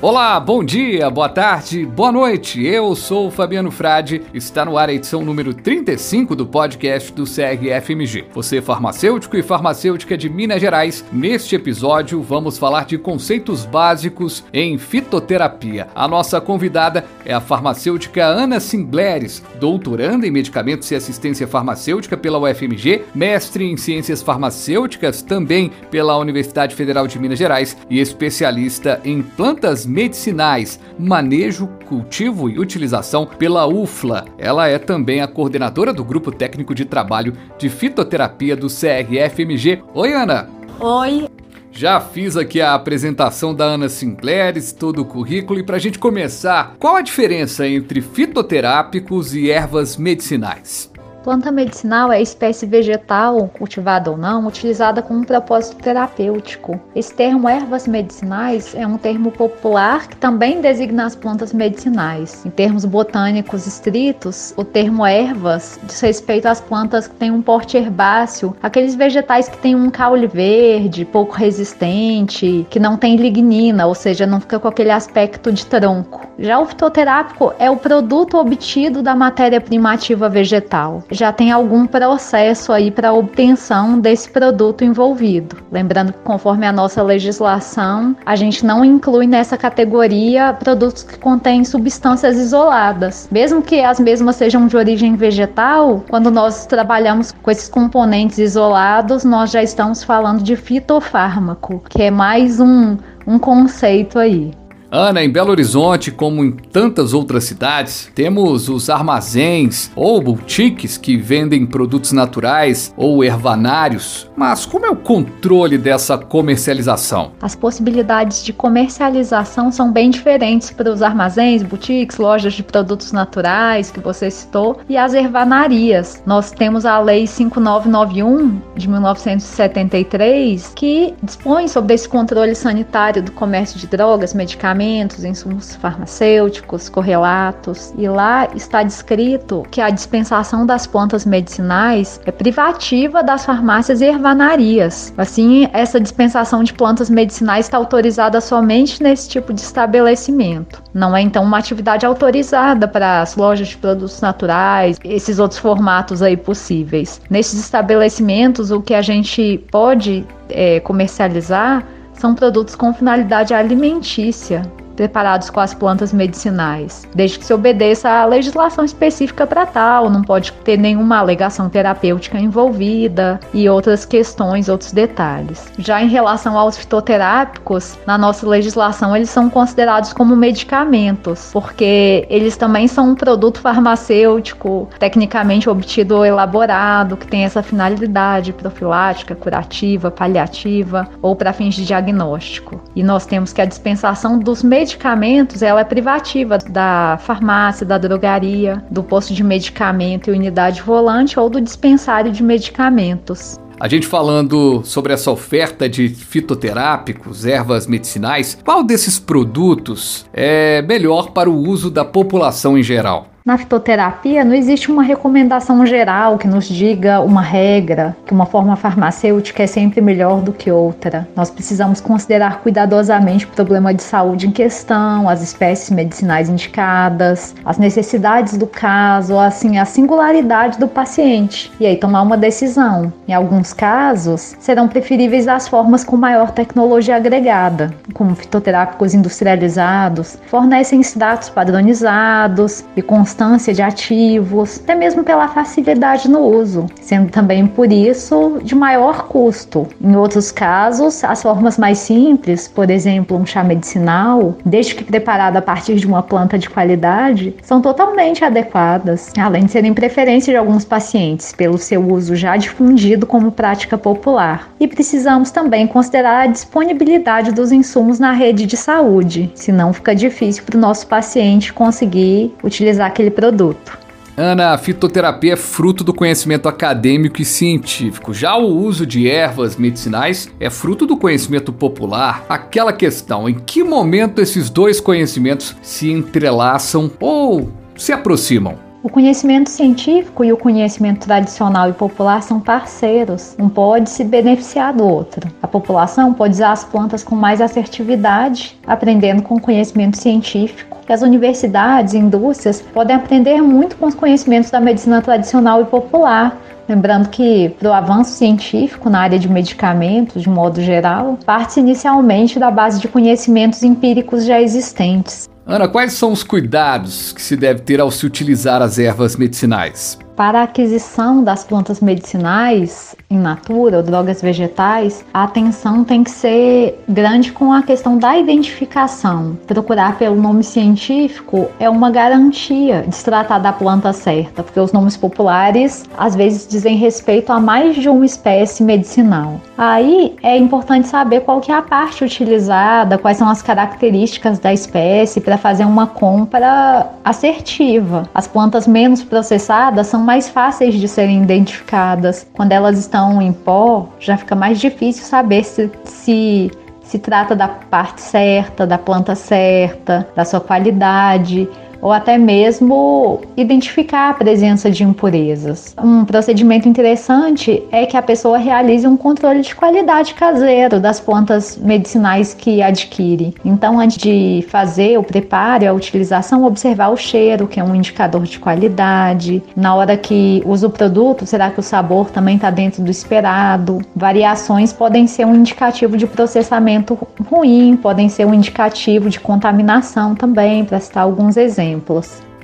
[0.00, 2.64] Olá, bom dia, boa tarde, boa noite.
[2.64, 4.22] Eu sou Fabiano Frade.
[4.32, 8.26] Está no ar a edição número 35 do podcast do CRFMG.
[8.32, 11.04] Você farmacêutico e farmacêutica de Minas Gerais.
[11.12, 15.88] Neste episódio vamos falar de conceitos básicos em fitoterapia.
[15.96, 22.38] A nossa convidada é a farmacêutica Ana Singleres, doutoranda em medicamentos e assistência farmacêutica pela
[22.38, 29.22] UFMG, mestre em ciências farmacêuticas também pela Universidade Federal de Minas Gerais e especialista em
[29.22, 34.26] plantas medicinais, manejo, cultivo e utilização pela UFLA.
[34.38, 39.82] Ela é também a coordenadora do Grupo Técnico de Trabalho de Fitoterapia do CRFMG.
[39.94, 40.48] Oi, Ana!
[40.78, 41.28] Oi!
[41.72, 45.98] Já fiz aqui a apresentação da Ana Sinclaires, todo o currículo, e para a gente
[45.98, 50.90] começar, qual a diferença entre fitoterápicos e ervas medicinais?
[51.24, 56.80] Planta medicinal é espécie vegetal, cultivada ou não, utilizada com um propósito terapêutico.
[56.94, 62.46] Esse termo ervas medicinais é um termo popular que também designa as plantas medicinais.
[62.46, 67.76] Em termos botânicos estritos, o termo ervas diz respeito às plantas que têm um porte
[67.76, 73.94] herbáceo, aqueles vegetais que têm um caule verde, pouco resistente, que não tem lignina, ou
[73.94, 76.28] seja, não fica com aquele aspecto de tronco.
[76.38, 82.72] Já o fitoterápico é o produto obtido da matéria primativa vegetal já tem algum processo
[82.72, 85.56] aí para obtenção desse produto envolvido.
[85.70, 91.64] Lembrando que conforme a nossa legislação, a gente não inclui nessa categoria produtos que contêm
[91.64, 93.28] substâncias isoladas.
[93.30, 99.24] Mesmo que as mesmas sejam de origem vegetal, quando nós trabalhamos com esses componentes isolados,
[99.24, 104.50] nós já estamos falando de fitofármaco, que é mais um, um conceito aí.
[104.90, 111.14] Ana, em Belo Horizonte, como em tantas outras cidades, temos os armazéns ou boutiques que
[111.14, 114.30] vendem produtos naturais ou ervanários.
[114.34, 117.32] Mas como é o controle dessa comercialização?
[117.42, 123.90] As possibilidades de comercialização são bem diferentes para os armazéns, boutiques, lojas de produtos naturais
[123.90, 126.22] que você citou e as ervanarias.
[126.24, 133.78] Nós temos a Lei 5991 de 1973 que dispõe sobre esse controle sanitário do comércio
[133.78, 140.86] de drogas, medicamentos medicamentos, insumos farmacêuticos, correlatos, e lá está descrito que a dispensação das
[140.86, 145.12] plantas medicinais é privativa das farmácias e ervanarias.
[145.18, 150.82] Assim, essa dispensação de plantas medicinais está autorizada somente nesse tipo de estabelecimento.
[150.94, 156.22] Não é então uma atividade autorizada para as lojas de produtos naturais, esses outros formatos
[156.22, 157.20] aí possíveis.
[157.28, 161.84] Nesses estabelecimentos, o que a gente pode é, comercializar
[162.18, 164.62] são produtos com finalidade alimentícia,
[164.98, 170.22] preparados com as plantas medicinais, desde que se obedeça à legislação específica para tal, não
[170.22, 175.72] pode ter nenhuma alegação terapêutica envolvida e outras questões, outros detalhes.
[175.78, 182.56] Já em relação aos fitoterápicos, na nossa legislação eles são considerados como medicamentos, porque eles
[182.56, 190.10] também são um produto farmacêutico tecnicamente obtido ou elaborado, que tem essa finalidade profilática, curativa,
[190.10, 192.80] paliativa ou para fins de diagnóstico.
[192.96, 197.98] E nós temos que a dispensação dos medicamentos medicamentos, ela é privativa da farmácia, da
[197.98, 203.58] drogaria, do posto de medicamento e unidade volante ou do dispensário de medicamentos.
[203.78, 211.30] A gente falando sobre essa oferta de fitoterápicos, ervas medicinais, qual desses produtos é melhor
[211.30, 213.28] para o uso da população em geral?
[213.48, 218.76] Na fitoterapia, não existe uma recomendação geral que nos diga uma regra, que uma forma
[218.76, 221.26] farmacêutica é sempre melhor do que outra.
[221.34, 227.78] Nós precisamos considerar cuidadosamente o problema de saúde em questão, as espécies medicinais indicadas, as
[227.78, 233.10] necessidades do caso, assim, a singularidade do paciente, e aí tomar uma decisão.
[233.26, 241.00] Em alguns casos, serão preferíveis as formas com maior tecnologia agregada, como fitoterápicos industrializados, fornecem
[241.16, 247.68] dados padronizados e constantes constância de ativos, até mesmo pela facilidade no uso, sendo também
[247.68, 249.86] por isso de maior custo.
[250.02, 255.56] Em outros casos, as formas mais simples, por exemplo, um chá medicinal, desde que preparado
[255.56, 260.56] a partir de uma planta de qualidade, são totalmente adequadas, além de serem preferência de
[260.56, 264.68] alguns pacientes pelo seu uso já difundido como prática popular.
[264.80, 270.64] E precisamos também considerar a disponibilidade dos insumos na rede de saúde, senão fica difícil
[270.64, 273.98] para o nosso paciente conseguir utilizar aquele produto.
[274.36, 278.32] Ana, a fitoterapia é fruto do conhecimento acadêmico e científico.
[278.32, 282.46] Já o uso de ervas medicinais é fruto do conhecimento popular.
[282.48, 288.87] Aquela questão, em que momento esses dois conhecimentos se entrelaçam ou se aproximam?
[289.00, 294.92] O conhecimento científico e o conhecimento tradicional e popular são parceiros, um pode se beneficiar
[294.92, 295.48] do outro.
[295.62, 300.98] A população pode usar as plantas com mais assertividade, aprendendo com o conhecimento científico.
[301.08, 306.60] As universidades e indústrias podem aprender muito com os conhecimentos da medicina tradicional e popular,
[306.88, 312.58] Lembrando que para o avanço científico na área de medicamentos, de modo geral, parte inicialmente
[312.58, 315.50] da base de conhecimentos empíricos já existentes.
[315.70, 320.18] Ana, quais são os cuidados que se deve ter ao se utilizar as ervas medicinais?
[320.34, 326.30] Para a aquisição das plantas medicinais em natura ou drogas vegetais, a atenção tem que
[326.30, 329.58] ser grande com a questão da identificação.
[329.66, 334.92] Procurar pelo nome científico é uma garantia de se tratar da planta certa, porque os
[334.92, 339.60] nomes populares às vezes dizem respeito a mais de uma espécie medicinal.
[339.76, 344.72] Aí é importante saber qual que é a parte utilizada, quais são as características da
[344.72, 348.28] espécie para fazer uma compra assertiva.
[348.34, 352.46] As plantas menos processadas são mais fáceis de serem identificadas.
[352.54, 356.70] Quando elas estão em pó, já fica mais difícil saber se, se
[357.08, 361.66] se trata da parte certa, da planta certa, da sua qualidade
[362.00, 365.94] ou até mesmo identificar a presença de impurezas.
[366.02, 371.76] Um procedimento interessante é que a pessoa realize um controle de qualidade caseiro das plantas
[371.76, 373.54] medicinais que adquire.
[373.64, 377.94] Então, antes de fazer o preparo e a utilização, observar o cheiro, que é um
[377.94, 379.62] indicador de qualidade.
[379.76, 384.00] Na hora que usa o produto, será que o sabor também está dentro do esperado?
[384.14, 387.18] Variações podem ser um indicativo de processamento
[387.50, 391.87] ruim, podem ser um indicativo de contaminação também, para citar alguns exemplos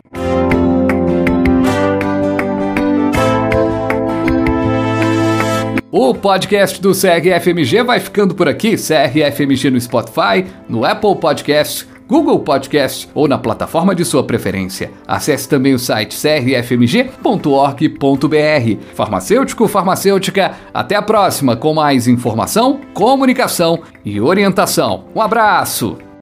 [5.98, 8.76] O podcast do CRFMG vai ficando por aqui.
[8.76, 14.90] CRFMG no Spotify, no Apple Podcast, Google Podcast ou na plataforma de sua preferência.
[15.08, 17.16] Acesse também o site crfmg.org.br.
[18.94, 25.06] Farmacêutico, farmacêutica, até a próxima com mais informação, comunicação e orientação.
[25.14, 26.05] Um abraço!